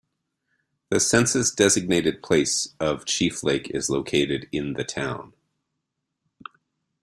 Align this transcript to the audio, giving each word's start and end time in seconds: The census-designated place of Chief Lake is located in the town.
The 0.89 0.99
census-designated 0.99 2.23
place 2.23 2.73
of 2.79 3.05
Chief 3.05 3.43
Lake 3.43 3.69
is 3.69 3.87
located 3.87 4.49
in 4.51 4.73
the 4.73 4.83
town. 4.83 5.33